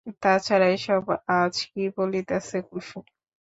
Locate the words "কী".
1.71-1.83